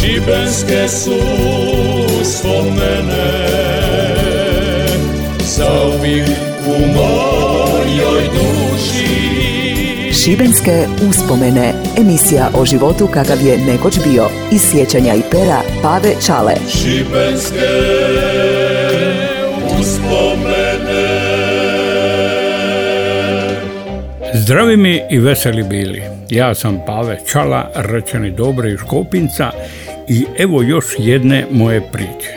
Šibenske 0.00 0.88
su 0.88 1.14
spomene 2.24 3.46
Zauvijek 5.40 6.28
u 6.66 6.86
mojoj 6.94 8.22
duši 8.32 9.10
Šibenske 10.12 10.86
uspomene. 11.08 11.72
Emisija 11.98 12.50
o 12.54 12.64
životu 12.64 13.06
kakav 13.06 13.46
je 13.46 13.58
nekoć 13.58 13.98
bio. 14.08 14.28
Iz 14.52 14.62
sjećanja 14.70 15.14
i 15.14 15.22
pera 15.30 15.60
Pave 15.82 16.14
Čale. 16.26 16.54
Šibenske 16.68 17.68
uspomene 19.80 21.20
Zdravi 24.34 24.76
mi 24.76 25.00
i 25.10 25.18
veseli 25.18 25.62
bili. 25.62 26.02
Ja 26.30 26.54
sam 26.54 26.78
Pave 26.86 27.18
Čala, 27.26 27.70
rečeni 27.74 28.30
Dobre 28.30 28.70
iz 28.70 28.78
Škopinca 28.78 29.50
i 30.10 30.24
evo 30.38 30.62
još 30.62 30.84
jedne 30.98 31.46
moje 31.50 31.80
priče. 31.92 32.30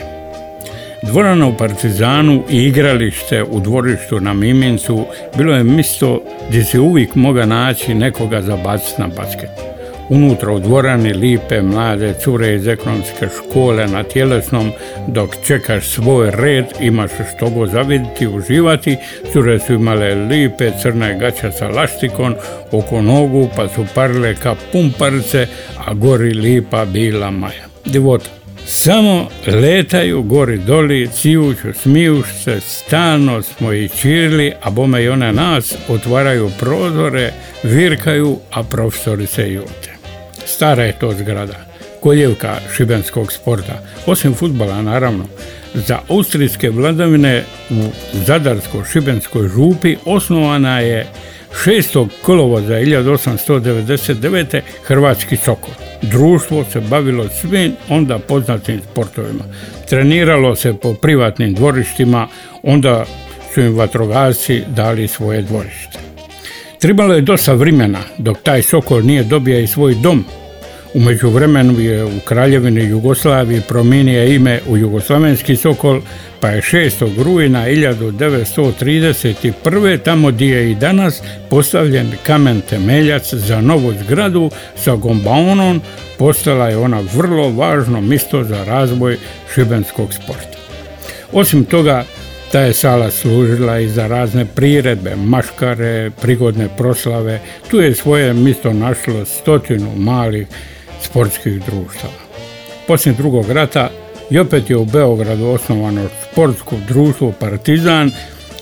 Dvorana 1.04 1.48
u 1.48 1.58
Partizanu 1.58 2.44
i 2.50 2.64
igralište 2.64 3.44
u 3.44 3.60
dvorištu 3.60 4.20
na 4.20 4.34
Mimincu 4.34 5.06
bilo 5.38 5.56
je 5.56 5.64
mjesto 5.64 6.22
gdje 6.50 6.64
se 6.64 6.80
uvijek 6.80 7.16
moga 7.16 7.46
naći 7.46 7.94
nekoga 7.94 8.42
za 8.42 8.58
baciti 8.58 9.02
na 9.02 9.08
basket. 9.08 9.73
Unutra 10.10 10.52
u 10.52 10.60
dvorani 10.60 11.14
lipe 11.14 11.62
mlade 11.62 12.14
cure 12.24 12.56
iz 12.56 12.68
ekonomske 12.68 13.28
škole 13.38 13.88
na 13.88 14.04
tjelesnom, 14.04 14.72
dok 15.08 15.36
čekaš 15.48 15.88
svoj 15.88 16.32
red, 16.32 16.66
imaš 16.82 17.12
što 17.36 17.50
go 17.50 17.68
zaviditi, 17.68 18.28
uživati. 18.28 18.98
Cure 19.34 19.60
su 19.60 19.74
imale 19.74 20.16
lipe 20.16 20.72
crne 20.82 21.20
gaće 21.20 21.52
sa 21.52 21.68
laštikom 21.68 22.36
oko 22.72 23.02
nogu, 23.02 23.50
pa 23.56 23.68
su 23.68 23.86
parile 23.96 24.36
ka 24.36 24.56
pumparice, 24.72 25.48
a 25.86 25.94
gori 25.94 26.34
lipa 26.34 26.86
bila 26.86 27.32
maja. 27.32 27.66
Divota. 27.86 28.30
Samo 28.66 29.28
letaju 29.48 30.22
gori 30.22 30.58
doli, 30.58 31.08
cijuću, 31.08 31.74
smijuš 31.74 32.26
se, 32.44 32.60
stalno 32.60 33.42
smo 33.42 33.74
i 33.74 33.90
čirili, 33.90 34.54
a 34.62 34.70
bome 34.70 35.04
i 35.04 35.10
one 35.10 35.34
nas 35.34 35.76
otvaraju 35.88 36.52
prozore, 36.60 37.34
virkaju, 37.64 38.38
a 38.52 38.64
profesori 38.64 39.28
se 39.28 39.52
jute. 39.52 39.93
Stara 40.46 40.84
je 40.84 41.00
to 41.00 41.12
zgrada, 41.12 41.66
koljevka 42.00 42.56
šibenskog 42.76 43.32
sporta, 43.32 43.74
osim 44.06 44.34
futbala 44.34 44.82
naravno. 44.82 45.26
Za 45.74 46.00
austrijske 46.10 46.70
vladavine 46.70 47.44
u 47.70 47.84
Zadarsko-Šibenskoj 48.14 49.48
župi 49.48 49.96
osnovana 50.06 50.80
je 50.80 51.08
6. 51.66 52.08
kolovoza 52.22 52.74
1899. 52.74 54.62
Hrvatski 54.84 55.38
Sokol. 55.38 55.74
Društvo 56.02 56.66
se 56.72 56.82
bavilo 56.82 57.30
svim 57.30 57.76
onda 57.90 58.20
poznatim 58.20 58.82
sportovima. 58.92 59.44
Treniralo 59.90 60.56
se 60.56 60.74
po 60.74 60.94
privatnim 60.94 61.54
dvorištima, 61.54 62.28
onda 62.64 63.06
su 63.54 63.62
im 63.62 63.76
vatrogasci 63.76 64.64
dali 64.68 65.08
svoje 65.08 65.42
dvorište. 65.42 66.03
Trebalo 66.84 67.14
je 67.14 67.22
dosta 67.22 67.54
vremena 67.54 68.00
dok 68.18 68.38
taj 68.44 68.62
Sokol 68.62 69.02
nije 69.02 69.24
dobio 69.24 69.60
i 69.60 69.68
svoj 69.68 69.96
dom. 69.96 70.26
U 70.94 71.00
međuvremenu 71.00 71.80
je 71.80 72.06
u 72.06 72.20
Kraljevini 72.26 72.84
Jugoslaviji 72.84 73.62
promijenio 73.68 74.24
ime 74.24 74.60
u 74.68 74.78
Jugoslavenski 74.78 75.56
Sokol, 75.56 76.02
pa 76.40 76.50
je 76.50 76.62
6. 76.62 77.24
rujna 77.24 77.66
1931. 77.66 80.00
tamo 80.04 80.32
gdje 80.32 80.48
je 80.48 80.72
i 80.72 80.76
danas 80.76 81.22
postavljen 81.50 82.12
kamen 82.26 82.62
temeljac 82.62 83.34
za 83.34 83.62
novu 83.62 83.94
zgradu 84.04 84.52
sa 84.76 84.96
gombaonom, 84.96 85.82
postala 86.18 86.70
je 86.70 86.78
ona 86.78 87.02
vrlo 87.14 87.50
važno 87.50 88.02
mjesto 88.02 88.44
za 88.44 88.64
razvoj 88.64 89.18
šibenskog 89.54 90.14
sporta. 90.14 90.58
Osim 91.32 91.66
toga, 91.66 92.06
ta 92.54 92.60
je 92.60 92.74
sala 92.74 93.12
služila 93.12 93.80
i 93.80 93.88
za 93.88 94.08
razne 94.08 94.46
priredbe, 94.46 95.16
maškare, 95.16 96.12
prigodne 96.22 96.68
proslave. 96.78 97.40
Tu 97.72 97.82
je 97.82 97.96
svoje 97.96 98.34
mjesto 98.34 98.74
našlo 98.74 99.26
stotinu 99.26 99.92
malih 99.96 100.48
sportskih 101.02 101.54
društava. 101.66 102.14
Poslije 102.88 103.16
drugog 103.16 103.52
rata 103.52 103.90
i 104.30 104.40
opet 104.40 104.70
je 104.70 104.78
u 104.78 104.86
Beogradu 104.86 105.46
osnovano 105.46 106.08
sportsko 106.32 106.76
društvo 106.88 107.34
Partizan. 107.40 108.12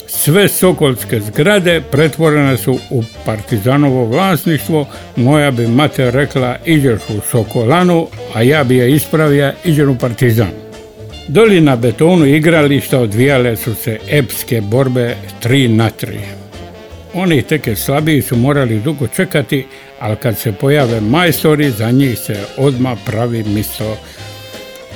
Sve 0.07 0.47
sokolske 0.47 1.19
zgrade 1.19 1.81
pretvorene 1.91 2.57
su 2.57 2.79
u 2.89 3.03
partizanovo 3.25 4.05
vlasništvo. 4.05 4.87
Moja 5.15 5.51
bi 5.51 5.67
mater 5.67 6.13
rekla 6.13 6.57
iđeš 6.65 7.01
u 7.09 7.21
Sokolanu, 7.31 8.07
a 8.33 8.41
ja 8.41 8.63
bi 8.63 8.77
je 8.77 8.91
ispravio 8.91 9.53
iđeš 9.65 9.87
u 9.87 9.97
Partizan. 9.97 10.70
Doli 11.31 11.61
na 11.61 11.75
betonu 11.75 12.25
igrališta 12.25 12.99
odvijale 12.99 13.55
su 13.57 13.75
se 13.75 13.99
epske 14.09 14.61
borbe 14.61 15.15
3 15.43 15.67
na 15.67 15.89
3. 16.01 16.19
Oni 17.13 17.41
teke 17.41 17.75
slabiji 17.75 18.21
su 18.21 18.35
morali 18.35 18.79
dugo 18.79 19.07
čekati, 19.07 19.65
ali 19.99 20.15
kad 20.15 20.37
se 20.37 20.51
pojave 20.51 21.01
majstori, 21.01 21.69
za 21.69 21.91
njih 21.91 22.19
se 22.19 22.35
odmah 22.57 22.97
pravi 23.05 23.43
misto 23.43 23.97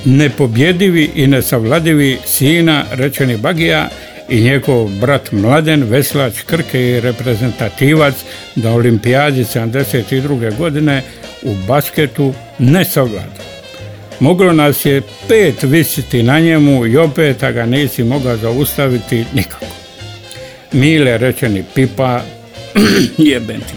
nepobjedivi 0.05 1.11
i 1.15 1.27
nesavladivi 1.27 2.17
sina 2.25 2.85
rečeni 2.91 3.37
Bagija 3.37 3.89
i 4.29 4.41
njegov 4.41 4.87
brat 4.87 5.31
Mladen, 5.31 5.83
veslač 5.83 6.41
Krke 6.41 6.81
i 6.81 6.99
reprezentativac 6.99 8.13
na 8.55 8.73
olimpijadi 8.73 9.43
72. 9.43 10.57
godine 10.57 11.01
u 11.43 11.55
basketu 11.67 12.33
ne 12.59 12.85
savlada. 12.85 13.54
Moglo 14.19 14.53
nas 14.53 14.85
je 14.85 15.01
pet 15.27 15.63
visiti 15.63 16.23
na 16.23 16.39
njemu 16.39 16.85
i 16.85 16.97
opet 16.97 17.41
ga 17.41 17.65
nisi 17.65 18.03
mogao 18.03 18.37
zaustaviti 18.37 19.25
nikako. 19.33 19.65
Mile 20.71 21.17
rečeni 21.17 21.63
Pipa, 21.75 22.21
jeben 23.17 23.59
ti 23.59 23.73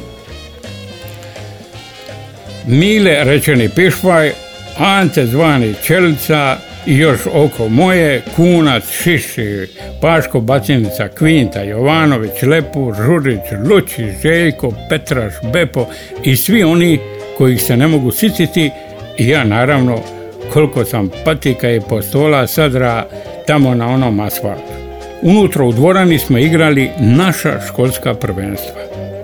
Mile 2.67 3.23
rečeni 3.23 3.69
Pišvaj, 3.69 4.31
Ante 4.77 5.25
zvani 5.25 5.73
Čelica 5.85 6.57
i 6.85 6.97
još 6.97 7.19
oko 7.33 7.69
moje, 7.69 8.21
Kunac, 8.35 8.83
Šiši, 9.03 9.67
Paško, 10.01 10.41
Bacinica, 10.41 11.07
Kvinta, 11.07 11.61
Jovanović, 11.61 12.41
Lepu, 12.41 12.93
Žurić, 13.05 13.39
Luči, 13.69 14.05
Željko, 14.23 14.73
Petraš, 14.89 15.33
Bepo 15.53 15.87
i 16.23 16.35
svi 16.35 16.63
oni 16.63 16.99
kojih 17.37 17.61
se 17.61 17.77
ne 17.77 17.87
mogu 17.87 18.11
sititi 18.11 18.71
i 19.17 19.27
ja 19.27 19.43
naravno 19.43 19.99
koliko 20.53 20.85
sam 20.85 21.09
patika 21.25 21.71
i 21.71 21.81
postola 21.89 22.47
sadra 22.47 23.05
tamo 23.47 23.75
na 23.75 23.87
onom 23.87 24.19
asfaltu. 24.19 24.73
Unutra 25.21 25.63
u 25.63 25.71
dvorani 25.71 26.19
smo 26.19 26.37
igrali 26.37 26.89
naša 26.99 27.59
školska 27.67 28.13
prvenstva. 28.13 28.81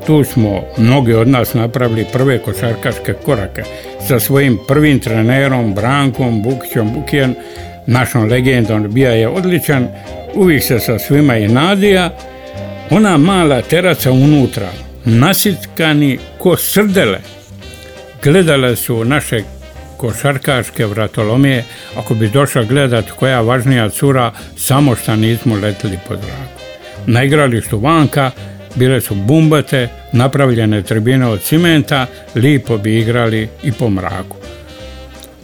Tu 0.07 0.23
smo 0.23 0.63
mnogi 0.78 1.13
od 1.13 1.28
nas 1.28 1.53
napravili 1.53 2.05
prve 2.13 2.38
košarkaške 2.38 3.13
korake 3.25 3.63
sa 4.07 4.19
svojim 4.19 4.59
prvim 4.67 4.99
trenerom 4.99 5.73
Brankom 5.73 6.44
Bukićom 6.44 6.94
Bukijan, 6.94 7.33
našom 7.85 8.29
legendom 8.29 8.94
bija 8.94 9.11
je 9.11 9.28
odličan, 9.28 9.88
uvijek 10.35 10.63
se 10.63 10.79
sa 10.79 10.99
svima 10.99 11.38
i 11.38 11.47
nadija. 11.47 12.09
Ona 12.89 13.17
mala 13.17 13.61
teraca 13.61 14.11
unutra, 14.11 14.69
nasitkani 15.05 16.19
ko 16.38 16.57
srdele, 16.57 17.19
gledale 18.23 18.75
su 18.75 19.05
naše 19.05 19.44
košarkaške 19.99 20.85
vratolomije, 20.85 21.63
ako 21.97 22.13
bi 22.13 22.29
došla 22.29 22.63
gledat 22.63 23.11
koja 23.11 23.41
važnija 23.41 23.89
cura, 23.89 24.31
samo 24.57 24.95
šta 24.95 25.15
nismo 25.15 25.55
letili 25.55 25.99
po 26.07 26.15
zraku. 26.15 26.59
Na 27.05 27.23
igralištu 27.23 27.79
vanka 27.79 28.31
bile 28.75 29.01
su 29.01 29.15
bumbate, 29.15 29.87
napravljene 30.13 30.81
tribine 30.81 31.27
od 31.27 31.41
cimenta, 31.41 32.05
lipo 32.35 32.77
bi 32.77 32.99
igrali 32.99 33.47
i 33.63 33.71
po 33.71 33.89
mraku. 33.89 34.37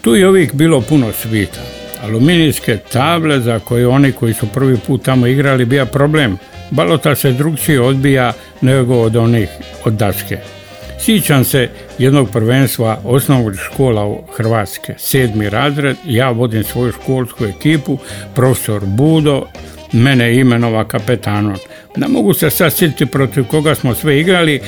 Tu 0.01 0.15
je 0.15 0.29
uvijek 0.29 0.53
bilo 0.53 0.81
puno 0.81 1.11
svita. 1.11 1.61
Aluminijske 2.03 2.77
table 2.91 3.39
za 3.39 3.59
koje 3.59 3.87
oni 3.87 4.11
koji 4.11 4.33
su 4.33 4.47
prvi 4.47 4.77
put 4.77 5.03
tamo 5.03 5.27
igrali 5.27 5.65
bija 5.65 5.85
problem. 5.85 6.37
Balota 6.71 7.15
se 7.15 7.31
drugčije 7.31 7.81
odbija 7.81 8.33
nego 8.61 8.95
od 8.95 9.15
onih 9.15 9.49
od 9.85 9.93
daske. 9.93 10.54
Sjećam 10.99 11.43
se 11.43 11.69
jednog 11.97 12.31
prvenstva 12.31 12.99
osnovnog 13.03 13.55
škola 13.55 14.05
u 14.05 14.23
Hrvatske, 14.35 14.93
sedmi 14.97 15.49
razred, 15.49 15.95
ja 16.05 16.29
vodim 16.29 16.63
svoju 16.63 16.91
školsku 16.91 17.45
ekipu, 17.45 17.97
profesor 18.35 18.81
Budo, 18.85 19.45
mene 19.91 20.35
imenova 20.35 20.87
kapetanom. 20.87 21.55
Ne 21.95 22.07
mogu 22.07 22.33
se 22.33 22.49
sad 22.49 22.73
sjetiti 22.73 23.05
protiv 23.05 23.43
koga 23.43 23.75
smo 23.75 23.95
sve 23.95 24.19
igrali, 24.19 24.61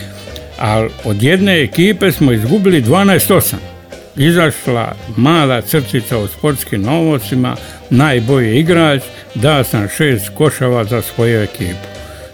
ali 0.60 0.90
od 1.04 1.24
jedne 1.24 1.62
ekipe 1.62 2.12
smo 2.12 2.32
izgubili 2.32 2.84
12-8. 2.84 3.56
Izašla 4.16 4.96
mala 5.18 5.62
crtica 5.62 6.18
u 6.18 6.28
sportskim 6.28 6.82
novostima, 6.82 7.56
najbolji 7.90 8.60
igrač, 8.60 9.02
da 9.36 9.64
sam 9.64 9.88
šest 9.98 10.30
košava 10.38 10.84
za 10.84 11.02
svoju 11.02 11.42
ekipu. 11.42 11.88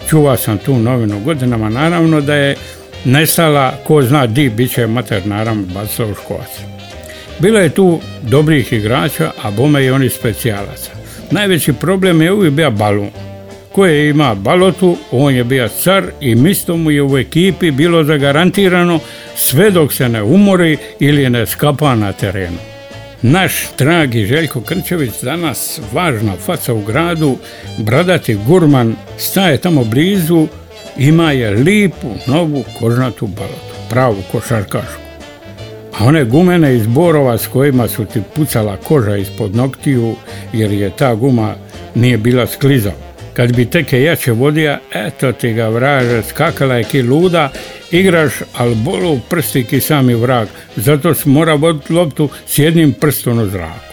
Čuva 0.09 0.37
sam 0.37 0.57
tu 0.57 0.79
novinu 0.79 1.19
godinama, 1.19 1.69
naravno 1.69 2.21
da 2.21 2.35
je 2.35 2.55
nestala, 3.05 3.73
ko 3.87 4.01
zna 4.01 4.27
di, 4.27 4.49
bit 4.49 4.71
će 4.71 4.87
mater 4.87 5.27
naravno 5.27 5.63
bacila 5.73 6.07
u 6.07 6.13
školac. 6.13 6.49
Bilo 7.39 7.59
je 7.59 7.69
tu 7.69 7.99
dobrih 8.21 8.73
igrača, 8.73 9.31
a 9.43 9.51
bome 9.51 9.85
i 9.85 9.89
oni 9.89 10.09
specijalaca. 10.09 10.91
Najveći 11.31 11.73
problem 11.73 12.21
je 12.21 12.31
uvijek 12.31 12.53
bio 12.53 12.71
balon. 12.71 13.09
Koje 13.71 14.09
ima 14.09 14.35
balotu, 14.35 14.97
on 15.11 15.35
je 15.35 15.43
bio 15.43 15.67
car 15.67 16.03
i 16.21 16.35
misto 16.35 16.77
mu 16.77 16.91
je 16.91 17.03
u 17.03 17.17
ekipi 17.17 17.71
bilo 17.71 18.03
zagarantirano 18.03 18.99
sve 19.35 19.71
dok 19.71 19.93
se 19.93 20.09
ne 20.09 20.23
umori 20.23 20.77
ili 20.99 21.29
ne 21.29 21.45
skapa 21.45 21.95
na 21.95 22.11
terenu. 22.11 22.57
Naš 23.21 23.53
dragi 23.77 24.25
Željko 24.25 24.61
Krčević 24.61 25.13
danas 25.21 25.79
važna 25.93 26.33
faca 26.45 26.73
u 26.73 26.81
gradu, 26.81 27.37
bradati 27.77 28.35
gurman, 28.35 28.95
staje 29.17 29.57
tamo 29.57 29.83
blizu, 29.83 30.47
ima 30.97 31.31
je 31.31 31.51
lipu, 31.51 32.07
novu 32.27 32.63
kožnatu 32.79 33.27
balotu, 33.27 33.75
pravu 33.89 34.23
košarkašku. 34.31 35.03
A 35.99 36.05
one 36.05 36.25
gumene 36.25 36.75
iz 36.75 36.87
borova 36.87 37.37
s 37.37 37.47
kojima 37.47 37.87
su 37.87 38.05
ti 38.05 38.21
pucala 38.35 38.77
koža 38.77 39.17
ispod 39.17 39.55
noktiju, 39.55 40.15
jer 40.53 40.71
je 40.71 40.89
ta 40.89 41.15
guma 41.15 41.55
nije 41.95 42.17
bila 42.17 42.47
skliza. 42.47 42.91
Kad 43.33 43.55
bi 43.55 43.65
teke 43.65 44.01
jače 44.01 44.31
vodija, 44.31 44.79
eto 44.93 45.31
ti 45.31 45.53
ga 45.53 45.67
vraže, 45.67 46.21
skakala 46.23 46.75
je 46.75 46.83
ki 46.83 47.01
luda, 47.01 47.49
igraš, 47.91 48.33
ali 48.57 48.75
bolu 48.75 49.19
prsti 49.29 49.63
ki 49.63 49.79
sami 49.79 50.15
vrag. 50.15 50.47
Zato 50.75 51.13
si 51.13 51.29
mora 51.29 51.53
voditi 51.53 51.93
loptu 51.93 52.29
s 52.47 52.57
jednim 52.57 52.93
prstom 52.93 53.39
u 53.39 53.45
zraku. 53.45 53.92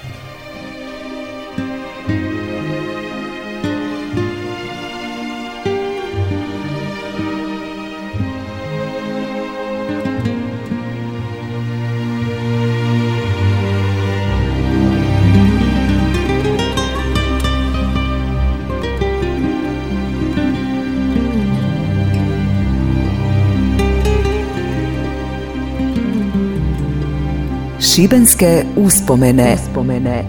Šibenske 27.90 28.66
uspomene. 28.76 29.54
uspomene. 29.54 30.24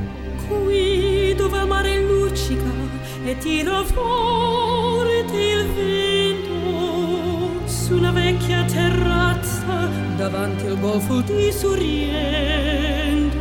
Qui 0.50 1.36
dove 1.38 1.60
il 1.60 1.68
mare 1.68 2.00
luccica 2.00 2.72
e 3.24 3.38
tira 3.38 3.84
forte 3.84 5.38
il 5.38 5.66
vento 5.76 7.68
su 7.68 7.98
una 7.98 8.12
vecchia 8.12 8.66
terrazza 8.66 9.88
davanti 10.18 10.66
al 10.66 10.80
golfo 10.80 11.22
di 11.22 11.52
Sorrento. 11.52 13.38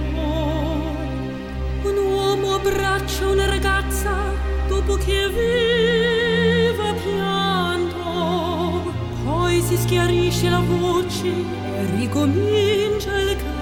Un 1.84 1.96
uomo 1.96 2.56
abbraccia 2.56 3.26
una 3.26 3.46
ragazza 3.46 4.34
dopo 4.68 4.96
che 4.96 5.22
aveva 5.22 6.92
pianto, 6.92 8.92
poi 9.24 9.62
si 9.62 9.78
schiarisce 9.78 10.50
la 10.50 10.60
voce 10.60 11.26
e 11.26 11.96
ricomincia 11.96 13.18
il 13.18 13.36
canto. 13.36 13.59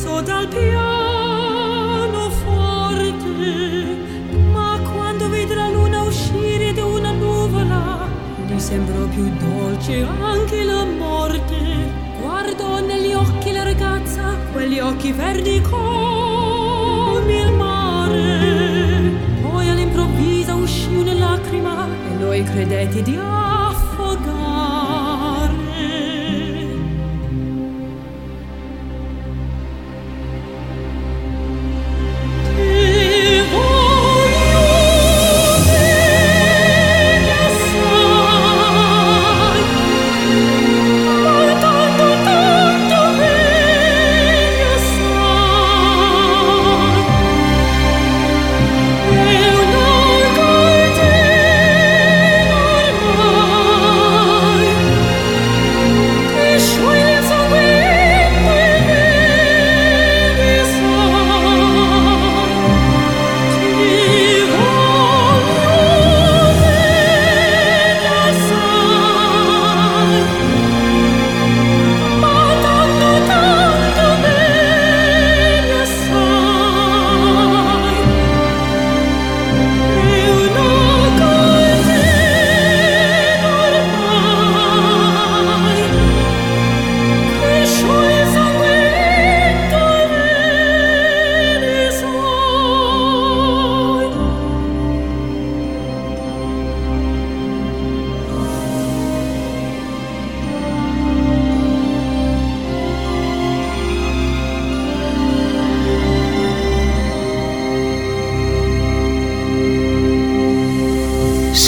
Alzò 0.00 0.22
dal 0.22 0.48
piano 0.48 2.30
forte, 2.30 3.98
ma 4.50 4.78
quando 4.92 5.28
la 5.28 5.68
luna 5.68 6.02
uscire 6.02 6.72
da 6.72 6.86
una 6.86 7.10
nuvola, 7.10 8.08
gli 8.46 8.58
sembrò 8.58 9.04
più 9.08 9.30
dolce 9.36 10.02
anche 10.02 10.64
la 10.64 10.84
morte. 10.84 12.08
Guardò 12.18 12.80
negli 12.80 13.12
occhi 13.12 13.52
la 13.52 13.62
ragazza, 13.62 14.36
quegli 14.52 14.78
occhi 14.78 15.12
verdi 15.12 15.60
come 15.60 17.38
il 17.38 17.52
mare. 17.52 19.12
Poi 19.42 19.68
all'improvviso 19.68 20.54
uscì 20.54 20.94
una 20.94 21.12
lacrima 21.12 21.86
e 21.86 22.22
lui 22.22 22.42
credette 22.42 23.02
di 23.02 23.16
affogare. 23.16 23.39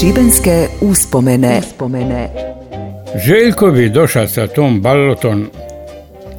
Šibenske 0.02 0.68
uspomene. 0.80 1.58
uspomene. 1.58 2.28
Željko 3.26 3.70
bi 3.70 3.88
došao 3.88 4.28
sa 4.28 4.46
tom 4.46 4.80
balotom 4.80 5.50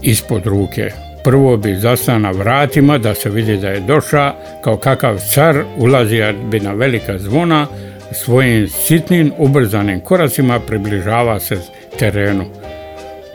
ispod 0.02 0.46
ruke. 0.46 0.92
Prvo 1.24 1.58
bi 1.58 1.76
zastao 1.76 2.20
na 2.20 2.32
vratima 2.32 2.98
da 2.98 3.16
se 3.16 3.30
vidi 3.30 3.58
da 3.58 3.70
je 3.70 3.80
došao, 3.80 4.34
kao 4.64 4.78
kakav 4.78 5.20
car 5.34 5.64
ulazio 5.78 6.34
bi 6.52 6.60
na 6.60 6.74
velika 6.74 7.20
zvona, 7.20 7.68
svojim 8.12 8.68
sitnim 8.68 9.32
ubrzanim 9.38 10.00
koracima 10.00 10.60
približava 10.60 11.40
se 11.40 11.58
terenu. 12.00 12.46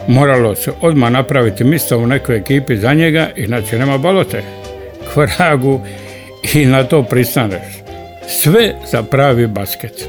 Moralo 0.09 0.55
se 0.55 0.73
odmah 0.81 1.11
napraviti 1.11 1.65
mjesto 1.65 1.99
u 1.99 2.07
nekoj 2.07 2.37
ekipi 2.37 2.77
za 2.77 2.95
njega, 2.95 3.29
inače 3.37 3.79
nema 3.79 3.99
balote. 3.99 4.43
Kvragu 5.15 5.81
i 6.55 6.67
na 6.67 6.85
to 6.85 7.03
pristaneš. 7.03 7.88
Sve 8.31 8.75
za 8.91 9.03
pravi 9.03 9.47
basket. 9.47 10.09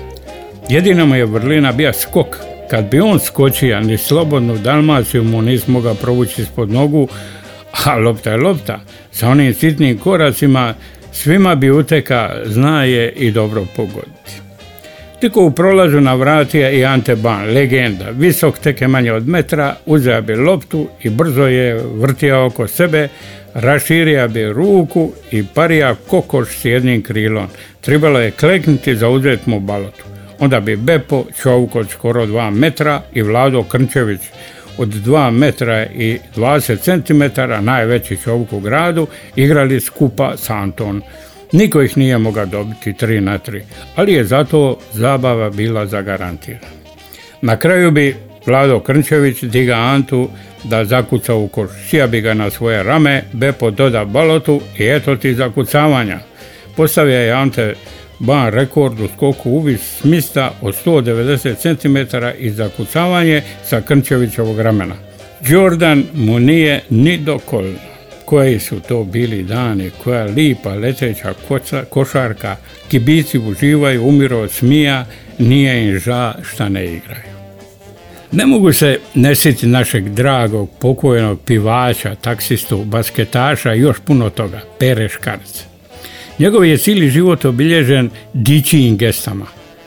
Jedina 0.70 1.06
mu 1.06 1.16
je 1.16 1.26
vrlina 1.26 1.72
bija 1.72 1.94
skok. 1.94 2.38
Kad 2.70 2.90
bi 2.90 3.00
on 3.00 3.20
skočio, 3.20 3.80
ni 3.80 3.98
slobodnu 3.98 4.58
Dalmaciju 4.58 5.24
mu 5.24 5.42
nismo 5.42 5.82
ga 5.82 5.94
provući 5.94 6.42
ispod 6.42 6.72
nogu, 6.72 7.08
a 7.86 7.96
lopta 7.96 8.32
je 8.32 8.38
lopta. 8.38 8.80
Sa 9.12 9.30
onim 9.30 9.54
sitnim 9.54 9.98
koracima 9.98 10.74
svima 11.12 11.56
bi 11.56 11.72
uteka, 11.72 12.36
zna 12.46 12.84
je 12.84 13.12
i 13.12 13.32
dobro 13.32 13.66
pogoditi. 13.76 14.49
Tiko 15.20 15.46
u 15.46 15.52
prolazu 15.52 16.02
na 16.02 16.14
vratija 16.14 16.70
i 16.72 16.86
Ante 16.86 17.16
Ban, 17.16 17.54
legenda, 17.54 18.10
visok 18.10 18.60
teke 18.60 18.88
manje 18.88 19.14
od 19.14 19.28
metra, 19.28 19.76
uzeo 19.86 20.22
bi 20.22 20.36
loptu 20.36 20.88
i 21.04 21.10
brzo 21.10 21.48
je 21.48 21.84
vrtio 21.94 22.46
oko 22.46 22.68
sebe, 22.68 23.08
raširio 23.54 24.28
bi 24.28 24.54
ruku 24.54 25.12
i 25.32 25.44
parija 25.54 25.96
kokoš 25.96 26.48
s 26.50 26.66
jednim 26.66 27.04
krilom. 27.04 27.48
Trebalo 27.82 28.20
je 28.20 28.32
kleknuti 28.32 28.96
za 28.96 29.10
uzet 29.10 29.46
mu 29.46 29.60
balotu. 29.60 30.04
Onda 30.40 30.60
bi 30.60 30.76
Bepo, 30.76 31.26
čovuk 31.42 31.72
skoro 31.90 32.26
dva 32.26 32.50
metra 32.50 33.02
i 33.14 33.22
Vlado 33.22 33.64
Krnčević 33.64 34.22
od 34.78 34.90
2 34.90 35.32
metra 35.32 35.86
i 35.86 36.20
20 36.36 36.80
cm, 36.80 37.42
najveći 37.66 38.18
čovjek 38.24 38.54
u 38.54 38.60
gradu, 38.60 39.08
igrali 39.36 39.80
skupa 39.80 40.38
s 40.38 40.50
Anton. 40.50 41.02
Niko 41.52 41.82
ih 41.82 41.98
nije 41.98 42.18
mogao 42.18 42.46
dobiti 42.46 42.94
3 42.94 43.20
na 43.20 43.40
3, 43.40 43.62
ali 43.96 44.14
je 44.14 44.24
zato 44.24 44.78
zabava 44.94 45.50
bila 45.50 45.86
zagarantirana. 45.86 46.68
Na 47.42 47.58
kraju 47.58 47.92
bi 47.92 48.16
Vlado 48.46 48.80
Krnčević 48.80 49.44
diga 49.44 49.76
Antu 49.76 50.30
da 50.64 50.86
zakuca 50.86 51.36
u 51.36 51.48
koš. 51.48 51.70
Sija 51.90 52.08
bi 52.08 52.22
ga 52.22 52.34
na 52.34 52.50
svoje 52.50 52.84
rame, 52.84 53.24
Bepo 53.34 53.72
doda 53.72 54.06
balotu 54.06 54.62
i 54.78 54.86
eto 54.86 55.16
ti 55.16 55.34
zakucavanja. 55.34 56.20
Postavio 56.76 57.20
je 57.20 57.32
Ante 57.32 57.74
ban 58.20 58.50
rekord 58.50 59.00
u 59.00 59.08
skoku 59.08 59.50
uvis 59.50 59.82
smista 59.82 60.54
od 60.62 60.76
190 60.86 61.56
cm 61.56 61.98
i 62.40 62.50
zakucavanje 62.50 63.42
sa 63.64 63.82
Krnčevićevog 63.82 64.60
ramena. 64.60 64.96
Jordan 65.48 66.04
mu 66.14 66.40
nije 66.40 66.84
ni 66.90 67.18
do. 67.18 67.40
Koji 68.30 68.60
su 68.60 68.80
to 68.80 69.04
bili 69.04 69.44
dani, 69.44 69.92
koja 70.04 70.26
lipa 70.26 70.74
leteća 70.74 71.34
košarka, 71.90 72.56
kibici 72.88 73.40
uživaju, 73.40 74.06
umiru 74.06 74.38
od 74.38 74.52
smija, 74.52 75.06
nije 75.38 75.90
im 75.90 76.00
ža 76.00 76.36
šta 76.44 76.70
ne 76.70 76.86
igraju. 76.86 77.34
Ne 78.32 78.46
mogu 78.46 78.74
se 78.74 79.00
nesiti 79.16 79.68
našeg 79.68 80.10
dragog 80.10 80.70
pokojnog 80.80 81.40
pivača, 81.46 82.16
taksistu, 82.16 82.84
basketaša 82.84 83.74
i 83.74 83.80
još 83.80 83.98
puno 84.06 84.30
toga, 84.30 84.62
Pere 84.80 85.10
Škarca. 85.10 85.64
Njegov 86.40 86.66
je 86.66 86.78
cijeli 86.78 87.10
život 87.10 87.46
obilježen 87.46 88.10
dičijim 88.34 88.98
gestama. 88.98 89.46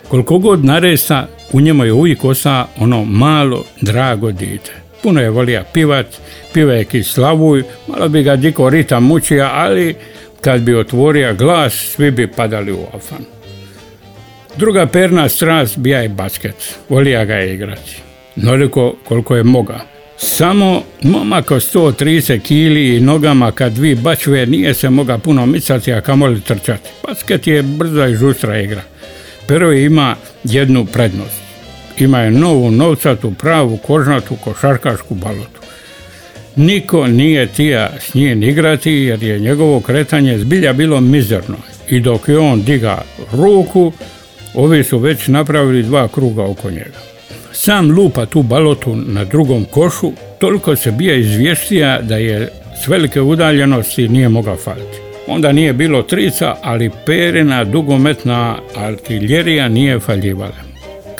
Koliko 0.08 0.38
god 0.38 0.64
naresa, 0.64 1.26
u 1.52 1.60
njemu 1.60 1.84
je 1.84 1.92
uvijek 1.92 2.24
ostao 2.24 2.66
ono 2.78 3.04
malo, 3.04 3.64
drago 3.80 4.32
dite. 4.32 4.81
Puno 5.02 5.20
je 5.20 5.30
volio 5.30 5.64
pivat, 5.72 6.06
piva 6.52 6.74
je 6.74 6.84
kislavuj, 6.84 7.62
malo 7.86 8.08
bi 8.08 8.22
ga 8.22 8.36
diko 8.36 8.70
rita 8.70 9.00
mučija, 9.00 9.50
ali 9.52 9.94
kad 10.40 10.60
bi 10.60 10.74
otvorio 10.74 11.34
glas, 11.34 11.72
svi 11.72 12.10
bi 12.10 12.26
padali 12.26 12.72
u 12.72 12.86
ofan. 12.92 13.24
Druga 14.56 14.86
perna 14.86 15.28
strast 15.28 15.78
bija 15.78 15.98
je 15.98 16.08
basket. 16.08 16.78
Volija 16.88 17.24
ga 17.24 17.34
je 17.34 17.54
igrati. 17.54 17.96
Noliko 18.36 18.94
koliko 19.04 19.36
je 19.36 19.42
mogao. 19.42 19.80
Samo 20.16 20.82
momak 21.02 21.50
od 21.50 21.62
130 21.74 22.40
kili 22.40 22.96
i 22.96 23.00
nogama 23.00 23.52
kad 23.52 23.78
vi 23.78 23.94
bačve 23.94 24.46
nije 24.46 24.74
se 24.74 24.90
moga 24.90 25.18
puno 25.18 25.46
micati, 25.46 25.92
a 25.92 26.00
kamoli 26.00 26.40
trčati. 26.40 26.90
Basket 27.08 27.46
je 27.46 27.62
brza 27.62 28.08
i 28.08 28.14
žustra 28.14 28.58
igra. 28.60 28.82
Pero 29.46 29.72
ima 29.72 30.16
jednu 30.44 30.86
prednost. 30.86 31.51
Ima 31.98 32.20
je 32.20 32.30
novu 32.30 32.70
novcatu, 32.70 33.32
pravu, 33.38 33.76
kožnatu, 33.76 34.36
košarkašku 34.44 35.14
balotu. 35.14 35.60
Niko 36.56 37.06
nije 37.06 37.46
tija 37.46 37.90
s 38.00 38.14
njim 38.14 38.42
igrati 38.42 38.92
jer 38.92 39.22
je 39.22 39.38
njegovo 39.38 39.80
kretanje 39.80 40.38
zbilja 40.38 40.72
bilo 40.72 41.00
mizerno. 41.00 41.56
I 41.88 42.00
dok 42.00 42.28
je 42.28 42.38
on 42.38 42.62
diga 42.62 43.02
ruku, 43.32 43.92
ovi 44.54 44.84
su 44.84 44.98
već 44.98 45.26
napravili 45.26 45.82
dva 45.82 46.08
kruga 46.08 46.42
oko 46.42 46.70
njega 46.70 47.12
sam 47.52 47.90
lupa 47.90 48.26
tu 48.26 48.42
balotu 48.42 48.96
na 48.96 49.24
drugom 49.24 49.64
košu, 49.64 50.12
toliko 50.38 50.76
se 50.76 50.90
bija 50.90 51.14
izvještija 51.14 52.00
da 52.02 52.16
je 52.16 52.48
s 52.84 52.88
velike 52.88 53.20
udaljenosti 53.20 54.08
nije 54.08 54.28
mogao 54.28 54.56
faliti. 54.56 54.98
Onda 55.26 55.52
nije 55.52 55.72
bilo 55.72 56.02
trica, 56.02 56.56
ali 56.62 56.90
perina 57.06 57.64
dugometna 57.64 58.56
artiljerija 58.76 59.68
nije 59.68 60.00
faljivala. 60.00 60.71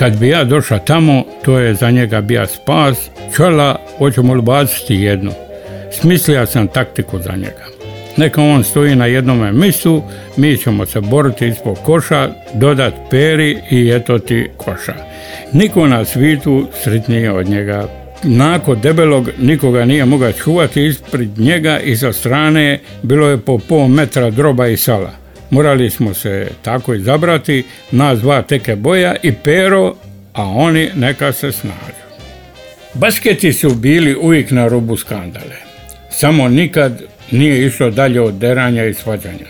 Kad 0.03 0.19
bi 0.19 0.29
ja 0.29 0.45
došao 0.45 0.79
tamo, 0.79 1.25
to 1.45 1.59
je 1.59 1.75
za 1.75 1.91
njega 1.91 2.21
bija 2.21 2.47
spas, 2.47 3.11
čela, 3.37 3.81
hoćemo 3.99 4.35
li 4.35 4.43
baciti 4.43 4.95
jednu. 4.95 5.33
Smislio 5.93 6.47
sam 6.47 6.69
taktiku 6.69 7.19
za 7.19 7.33
njega. 7.33 7.67
Neka 8.17 8.43
on 8.43 8.65
stoji 8.65 8.97
na 8.97 9.07
jednome 9.07 9.53
misu, 9.53 10.03
mi 10.37 10.57
ćemo 10.57 10.87
se 10.87 11.01
boriti 11.01 11.49
ispod 11.49 11.79
koša, 11.85 12.29
dodat 12.55 12.95
peri 13.11 13.59
i 13.71 13.91
eto 13.91 14.19
ti 14.19 14.49
koša. 14.57 14.95
Niko 15.53 15.87
na 15.87 16.05
svitu 16.05 16.67
sretnije 16.83 17.33
od 17.33 17.49
njega. 17.49 17.89
Nakon 18.23 18.81
debelog 18.81 19.29
nikoga 19.39 19.85
nije 19.85 20.05
mogao 20.05 20.33
čuvati 20.33 20.87
ispred 20.87 21.39
njega 21.39 21.79
i 21.79 21.97
sa 21.97 22.13
strane 22.13 22.79
bilo 23.03 23.29
je 23.29 23.39
po 23.39 23.59
pol 23.59 23.89
metra 23.89 24.31
droba 24.31 24.67
i 24.67 24.77
sala. 24.77 25.22
Morali 25.53 25.91
smo 25.91 26.15
se 26.15 26.49
tako 26.63 26.95
izabrati, 26.95 27.65
nas 27.91 28.21
dva 28.21 28.43
teke 28.43 28.77
boja 28.77 29.17
i 29.23 29.33
pero, 29.33 29.95
a 30.33 30.45
oni 30.45 30.89
neka 30.95 31.33
se 31.33 31.53
snažu. 31.53 32.03
Basketi 32.95 33.53
su 33.53 33.75
bili 33.75 34.17
uvijek 34.17 34.51
na 34.51 34.69
rubu 34.69 34.97
skandale. 34.97 35.57
Samo 36.11 36.49
nikad 36.49 37.03
nije 37.31 37.67
išlo 37.67 37.91
dalje 37.91 38.21
od 38.21 38.35
deranja 38.35 38.85
i 38.85 38.95
svađanja. 38.95 39.47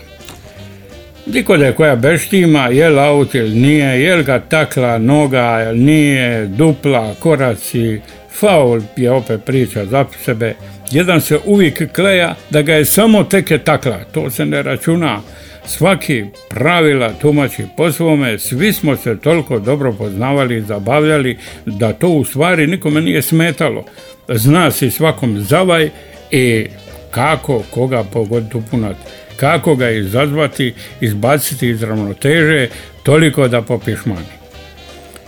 Diko 1.25 1.57
da 1.57 1.65
je 1.65 1.73
koja 1.73 1.95
beštima, 1.95 2.67
jel 2.67 2.99
aut 2.99 3.35
ili 3.35 3.55
nije, 3.59 4.03
jel 4.03 4.23
ga 4.23 4.39
takla 4.39 4.97
noga, 4.97 5.71
nije, 5.73 6.45
dupla, 6.45 7.15
koraci, 7.19 7.99
faul 8.31 8.81
je 8.95 9.11
opet 9.11 9.43
priča 9.45 9.85
za 9.85 10.05
sebe. 10.25 10.55
Jedan 10.91 11.21
se 11.21 11.39
uvijek 11.45 11.95
kleja 11.95 12.35
da 12.49 12.61
ga 12.61 12.73
je 12.73 12.85
samo 12.85 13.23
teke 13.23 13.57
takla, 13.57 13.99
to 14.13 14.29
se 14.29 14.45
ne 14.45 14.63
računa. 14.63 15.21
Svaki 15.65 16.25
pravila 16.49 17.13
tumači 17.21 17.63
po 17.77 17.91
svome, 17.91 18.39
svi 18.39 18.73
smo 18.73 18.97
se 18.97 19.19
toliko 19.19 19.59
dobro 19.59 19.93
poznavali 19.93 20.57
i 20.57 20.61
zabavljali 20.61 21.37
da 21.65 21.93
to 21.93 22.09
u 22.09 22.25
stvari 22.25 22.67
nikome 22.67 23.01
nije 23.01 23.21
smetalo. 23.21 23.85
Zna 24.27 24.71
si 24.71 24.91
svakom 24.91 25.41
zavaj 25.41 25.89
i 26.31 26.65
kako 27.11 27.63
koga 27.69 28.03
pogoditi 28.03 28.57
upunati, 28.57 28.99
kako 29.35 29.75
ga 29.75 29.89
izazvati, 29.89 30.73
izbaciti 31.01 31.69
iz 31.69 31.83
ravnoteže, 31.83 32.67
toliko 33.03 33.47
da 33.47 33.61
popišmani. 33.61 34.33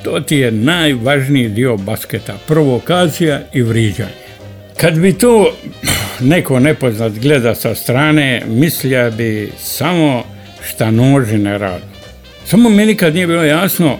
To 0.04 0.20
ti 0.20 0.38
je 0.38 0.51
najvažniji 0.51 1.50
dio 1.50 1.77
basketa, 1.77 2.38
provokacija 2.48 3.42
i 3.54 3.62
vriđanje. 3.62 4.25
Kad 4.77 5.00
bi 5.00 5.13
to 5.13 5.54
neko 6.19 6.60
nepoznat 6.60 7.12
gleda 7.12 7.55
sa 7.55 7.75
strane, 7.75 8.41
mislija 8.48 9.10
bi 9.10 9.51
samo 9.57 10.24
šta 10.63 10.91
noži 10.91 11.38
ne 11.38 11.57
radu. 11.57 11.86
Samo 12.45 12.69
mi 12.69 12.86
nikad 12.86 13.13
nije 13.13 13.27
bilo 13.27 13.43
jasno 13.43 13.98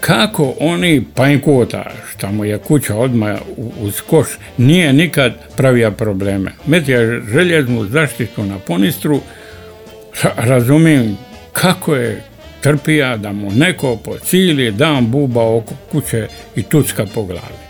kako 0.00 0.54
oni 0.60 1.04
panjkota, 1.14 1.90
šta 2.12 2.30
mu 2.30 2.44
je 2.44 2.58
kuća 2.58 2.96
odmah 2.96 3.38
uz 3.80 4.00
koš, 4.00 4.26
nije 4.58 4.92
nikad 4.92 5.32
pravija 5.56 5.90
probleme. 5.90 6.52
Metija 6.66 7.20
željeznu 7.32 7.84
zaštitu 7.84 8.44
na 8.44 8.58
ponistru, 8.58 9.20
razumijem 10.36 11.18
kako 11.52 11.94
je 11.94 12.22
trpija 12.60 13.16
da 13.16 13.32
mu 13.32 13.50
neko 13.50 13.96
po 13.96 14.18
cijeli 14.18 14.70
dan 14.70 15.10
buba 15.10 15.56
oko 15.56 15.74
kuće 15.92 16.26
i 16.56 16.62
tucka 16.62 17.06
po 17.14 17.22
glavi. 17.22 17.62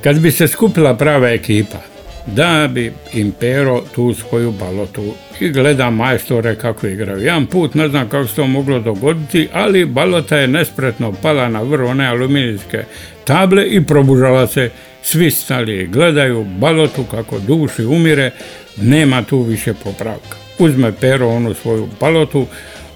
Kad 0.00 0.18
bi 0.18 0.30
se 0.30 0.48
skupila 0.48 0.96
prava 0.96 1.30
ekipa, 1.30 1.78
da 2.26 2.68
bi 2.72 2.92
Impero 3.12 3.82
tu 3.94 4.14
svoju 4.14 4.52
balotu 4.52 5.14
i 5.40 5.48
gleda 5.48 5.90
majstore 5.90 6.54
kako 6.56 6.86
igraju. 6.86 7.24
Jedan 7.24 7.46
put 7.46 7.74
ne 7.74 7.88
znam 7.88 8.08
kako 8.08 8.28
se 8.28 8.34
to 8.34 8.46
moglo 8.46 8.80
dogoditi, 8.80 9.48
ali 9.52 9.84
balota 9.84 10.36
je 10.36 10.48
nespretno 10.48 11.12
pala 11.22 11.48
na 11.48 11.62
vrlo 11.62 11.90
one 11.90 12.06
aluminijske 12.06 12.84
table 13.24 13.66
i 13.66 13.84
probužala 13.84 14.46
se. 14.46 14.70
Svi 15.02 15.30
stali 15.30 15.86
gledaju 15.86 16.44
balotu 16.44 17.04
kako 17.10 17.38
duši 17.38 17.84
umire, 17.84 18.30
nema 18.76 19.22
tu 19.22 19.42
više 19.42 19.74
popravka. 19.74 20.36
Uzme 20.58 20.92
Pero 21.00 21.28
onu 21.28 21.54
svoju 21.54 21.88
balotu 22.00 22.46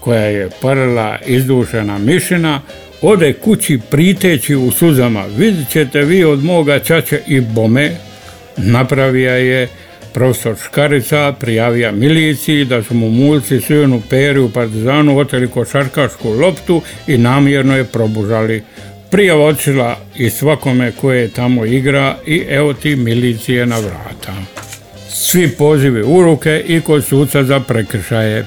koja 0.01 0.23
je 0.23 0.51
parala 0.63 1.19
izdušena 1.27 1.99
mišina, 1.99 2.61
ode 3.03 3.33
kući 3.33 3.79
priteći 3.91 4.55
u 4.57 4.71
suzama. 4.71 5.25
Vidjet 5.39 5.69
ćete 5.69 6.03
vi 6.03 6.25
od 6.25 6.45
moga 6.45 6.79
čače 6.79 7.21
i 7.27 7.41
bome, 7.41 7.97
napravija 8.59 9.35
je 9.35 9.69
Profesor 10.15 10.57
Škarica 10.65 11.35
prijavija 11.41 11.93
miliciji 11.93 12.65
da 12.65 12.83
su 12.83 12.95
mu 12.95 13.11
mulci 13.11 13.61
Sujenu 13.61 14.03
Peri 14.11 14.41
u 14.41 14.51
Partizanu 14.51 15.19
oteli 15.19 15.49
košarkašku 15.49 16.31
loptu 16.31 16.83
i 17.07 17.19
namjerno 17.19 17.77
je 17.77 17.85
probužali. 17.85 18.63
Prijava 19.11 19.45
otišla 19.45 19.97
i 20.17 20.31
svakome 20.31 20.93
koje 20.93 21.29
tamo 21.29 21.65
igra 21.65 22.17
i 22.27 22.45
evo 22.49 22.73
ti 22.73 22.97
milicije 22.97 23.67
na 23.67 23.79
vrata. 23.79 24.33
Svi 25.09 25.49
pozivi 25.49 26.03
u 26.03 26.23
ruke 26.23 26.65
i 26.67 26.81
kod 26.81 27.05
suca 27.05 27.45
za 27.45 27.61
prekršaje. 27.61 28.47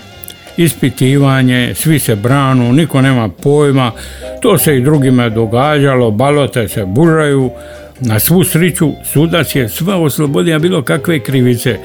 Ispitivanje, 0.58 1.74
svi 1.76 2.00
se 2.00 2.16
branu, 2.16 2.74
niko 2.74 3.02
nema 3.02 3.30
pojma, 3.30 3.92
to 4.42 4.58
se 4.58 4.78
i 4.78 4.82
drugima 4.82 5.30
događalo, 5.30 6.12
balote 6.12 6.68
se 6.68 6.86
bužaju, 6.86 7.52
na 8.02 8.20
svu 8.20 8.44
sriću 8.44 8.92
sudac 9.04 9.56
je 9.56 9.70
sve 9.70 9.94
oslobodio 9.94 10.60
bilo 10.60 10.82
kakve 10.82 11.20
krivice. 11.20 11.78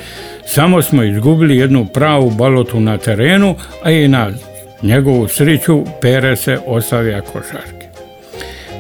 Samo 0.47 0.83
smo 0.83 1.03
izgubili 1.03 1.57
jednu 1.57 1.87
pravu 1.87 2.31
balotu 2.31 2.81
na 2.81 2.99
terenu, 2.99 3.55
a 3.83 3.91
i 3.91 4.09
na 4.09 4.31
njegovu 4.83 5.29
sriću 5.29 5.85
Pere 6.01 6.37
se 6.37 6.59
ostavlja 6.67 7.21
košarke. 7.21 7.87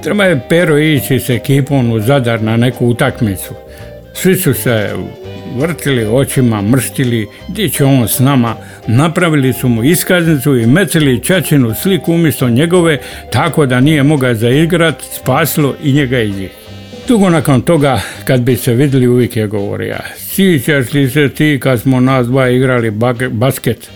Treba 0.02 0.25
je 0.25 0.40
Pero 0.49 0.78
ići 0.78 1.21
s 1.21 1.31
ekipom 1.31 1.93
u 1.93 2.00
Zadar 2.00 2.43
na 2.43 2.57
neku 2.57 2.87
utakmicu. 2.87 3.55
Svi 4.14 4.37
su 4.37 4.55
se 4.55 4.90
vrtili 5.57 6.07
očima, 6.07 6.62
mrštili, 6.62 7.26
gdje 7.49 7.69
će 7.69 7.85
on 7.85 8.09
s 8.09 8.19
nama, 8.19 8.57
napravili 8.87 9.52
su 9.52 9.69
mu 9.69 9.85
iskaznicu 9.85 10.57
i 10.57 10.66
metili 10.66 11.25
čačinu 11.25 11.75
sliku 11.75 12.12
umjesto 12.12 12.49
njegove, 12.49 12.99
tako 13.33 13.66
da 13.66 13.81
nije 13.81 14.02
mogao 14.02 14.35
zaigrat, 14.35 15.02
spasilo 15.12 15.75
i 15.83 15.93
njega 15.93 16.21
i. 16.23 16.49
Dugo 17.09 17.31
nakon 17.31 17.63
toga, 17.63 18.01
kad 18.25 18.41
bi 18.41 18.57
se 18.57 18.75
vidjeli, 18.75 19.09
uvijek 19.09 19.37
je 19.37 19.47
govorio, 19.47 19.97
sjećaš 20.17 20.93
li 20.93 21.11
se 21.11 21.29
ti 21.29 21.59
kad 21.63 21.81
smo 21.81 22.01
nas 22.01 22.27
dva 22.27 22.49
igrali 22.49 22.93
basket? 23.31 23.91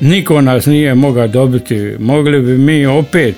Niko 0.00 0.40
nas 0.40 0.66
nije 0.66 0.94
mogao 0.94 1.28
dobiti, 1.28 1.96
mogli 1.98 2.40
bi 2.40 2.58
mi 2.58 2.86
opet. 2.86 3.34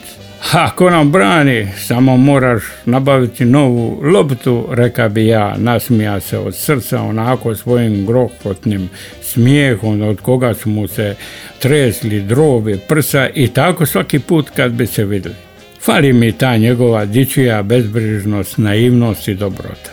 Ako 0.53 0.91
nam 0.91 1.13
brani, 1.13 1.69
samo 1.77 2.17
moraš 2.17 2.63
nabaviti 2.85 3.45
novu 3.45 4.01
loptu, 4.03 4.69
reka 4.71 5.09
bi 5.09 5.27
ja, 5.27 5.55
nasmija 5.59 6.21
se 6.21 6.39
od 6.39 6.57
srca 6.57 7.03
onako 7.03 7.55
svojim 7.55 8.07
grohotnim 8.07 8.89
smijehom 9.23 10.03
od 10.03 10.21
koga 10.21 10.55
su 10.55 10.69
mu 10.69 10.89
se 10.89 11.15
tresli 11.59 12.21
drobi, 12.21 12.79
prsa 12.89 13.29
i 13.35 13.49
tako 13.49 13.87
svaki 13.87 14.19
put 14.19 14.51
kad 14.51 14.73
bi 14.73 14.87
se 14.87 15.05
vidjeli. 15.05 15.46
Fali 15.87 16.13
mi 16.13 16.33
ta 16.33 16.57
njegova 16.57 17.05
dičija 17.05 17.63
bezbrižnost, 17.63 18.59
naivnost 18.59 19.29
i 19.29 19.35
dobrota. 19.35 19.91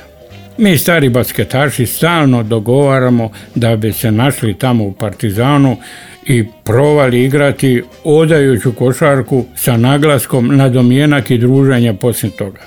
Mi 0.58 0.78
stari 0.78 1.10
basketaši 1.10 1.86
stalno 1.86 2.44
dogovaramo 2.44 3.32
da 3.56 3.76
bi 3.76 3.94
se 3.94 4.12
našli 4.12 4.54
tamo 4.54 4.84
u 4.84 4.94
Partizanu 4.94 5.78
i 6.26 6.46
provali 6.64 7.24
igrati 7.24 7.84
odajuću 8.04 8.72
košarku 8.72 9.46
sa 9.56 9.78
naglaskom 9.78 10.58
na 10.58 10.70
domjenak 10.70 11.32
i 11.32 11.38
druženja 11.38 11.94
poslije 11.94 12.32
toga. 12.32 12.62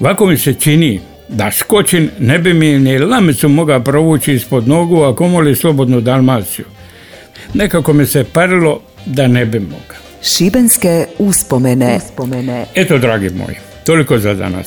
Ovako 0.00 0.26
mi 0.26 0.36
se 0.36 0.54
čini 0.54 1.00
da 1.28 1.50
skočin 1.50 2.10
ne 2.18 2.38
bi 2.38 2.54
mi 2.54 2.78
ni 2.78 2.98
lamicu 2.98 3.48
mogao 3.48 3.80
provući 3.80 4.32
ispod 4.32 4.68
nogu 4.68 5.02
ako 5.02 5.28
moli 5.28 5.54
slobodnu 5.54 6.00
Dalmaciju. 6.00 6.64
Nekako 7.54 7.92
mi 7.92 8.06
se 8.06 8.24
parilo 8.24 8.80
da 9.06 9.26
ne 9.26 9.46
bi 9.46 9.60
mogao. 9.60 10.01
Šibenske 10.22 11.06
uspomene. 11.18 11.96
uspomene. 11.96 12.66
Eto, 12.74 12.98
dragi 12.98 13.30
moji, 13.30 13.56
toliko 13.86 14.18
za 14.18 14.34
danas. 14.34 14.66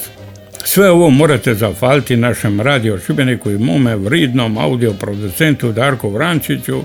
Sve 0.64 0.90
ovo 0.90 1.10
morate 1.10 1.54
zafaliti 1.54 2.18
našem 2.18 2.62
radio 2.62 3.00
Šibeniku 3.00 3.52
i 3.52 3.58
mome 3.58 3.96
vridnom 3.96 4.58
audio 4.58 4.94
producentu 4.94 5.72
Darku 5.72 6.10
Vrančiću. 6.10 6.82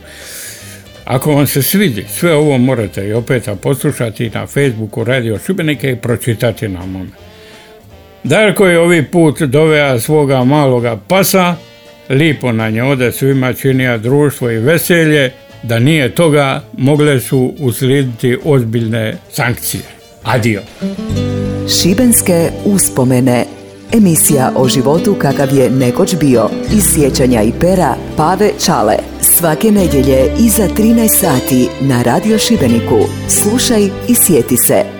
Ako 1.04 1.34
vam 1.34 1.46
se 1.46 1.62
svidi, 1.62 2.04
sve 2.08 2.34
ovo 2.34 2.58
morate 2.58 3.08
i 3.08 3.12
opet 3.12 3.48
poslušati 3.62 4.30
na 4.30 4.46
Facebooku 4.46 5.04
Radio 5.04 5.38
Šibenike 5.46 5.90
i 5.90 5.96
pročitati 5.96 6.68
na 6.68 6.86
mome. 6.86 7.10
Darko 8.24 8.66
je 8.66 8.80
ovi 8.80 9.04
put 9.04 9.42
dovea 9.42 10.00
svoga 10.00 10.44
maloga 10.44 11.00
pasa, 11.08 11.54
lipo 12.08 12.52
na 12.52 12.70
njode 12.70 13.12
svima 13.12 13.52
činija 13.52 13.98
društvo 13.98 14.50
i 14.50 14.58
veselje, 14.58 15.32
da 15.62 15.78
nije 15.78 16.14
toga 16.14 16.62
mogle 16.78 17.20
su 17.20 17.54
uslijediti 17.60 18.38
ozbiljne 18.44 19.16
sankcije. 19.32 19.82
Adio. 20.22 20.62
Šibenske 21.68 22.50
uspomene 22.64 23.44
Emisija 23.92 24.52
o 24.56 24.68
životu 24.68 25.14
kakav 25.18 25.54
je 25.54 25.70
nekoć 25.70 26.14
bio 26.20 26.50
iz 26.72 26.84
sjećanja 26.94 27.42
i 27.42 27.52
pera 27.60 27.94
Pave 28.16 28.50
Čale. 28.64 28.96
Svake 29.20 29.70
nedjelje 29.70 30.32
iza 30.38 30.68
13 30.68 31.08
sati 31.08 31.68
na 31.80 32.02
Radio 32.02 32.38
Šibeniku. 32.38 32.98
Slušaj 33.28 33.84
i 34.08 34.14
sjeti 34.14 34.56
se. 34.56 34.99